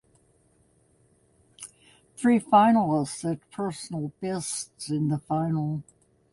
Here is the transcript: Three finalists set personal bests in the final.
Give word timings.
Three 2.17 2.39
finalists 2.39 3.17
set 3.17 3.39
personal 3.51 4.11
bests 4.19 4.89
in 4.89 5.09
the 5.09 5.19
final. 5.19 5.83